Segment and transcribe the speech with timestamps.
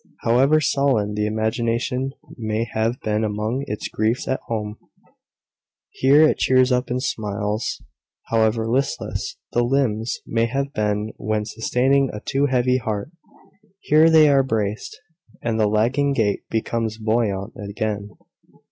[0.23, 4.77] However sullen the imagination may have been among its griefs at home,
[5.91, 7.79] here it cheers up and smiles.
[8.29, 13.11] However listless the limbs may have been when sustaining a too heavy heart,
[13.79, 14.99] here they are braced,
[15.43, 18.09] and the lagging gait becomes buoyant again.